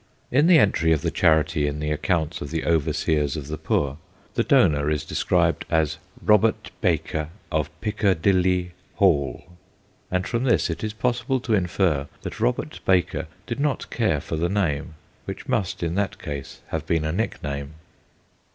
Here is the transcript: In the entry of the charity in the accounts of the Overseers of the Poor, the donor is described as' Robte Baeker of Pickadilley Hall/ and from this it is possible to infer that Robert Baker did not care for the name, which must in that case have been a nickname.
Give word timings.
In 0.31 0.47
the 0.47 0.57
entry 0.57 0.91
of 0.93 1.03
the 1.03 1.11
charity 1.11 1.67
in 1.67 1.79
the 1.79 1.91
accounts 1.91 2.41
of 2.41 2.49
the 2.49 2.63
Overseers 2.65 3.37
of 3.37 3.49
the 3.49 3.57
Poor, 3.59 3.99
the 4.33 4.43
donor 4.43 4.89
is 4.89 5.05
described 5.05 5.63
as' 5.69 5.99
Robte 6.25 6.71
Baeker 6.81 7.29
of 7.51 7.69
Pickadilley 7.81 8.71
Hall/ 8.95 9.43
and 10.09 10.25
from 10.25 10.45
this 10.45 10.71
it 10.71 10.83
is 10.83 10.93
possible 10.93 11.39
to 11.41 11.53
infer 11.53 12.07
that 12.23 12.39
Robert 12.39 12.79
Baker 12.83 13.27
did 13.45 13.59
not 13.59 13.91
care 13.91 14.19
for 14.19 14.37
the 14.37 14.49
name, 14.49 14.95
which 15.25 15.47
must 15.47 15.83
in 15.83 15.93
that 15.93 16.17
case 16.17 16.61
have 16.69 16.87
been 16.87 17.05
a 17.05 17.11
nickname. 17.11 17.75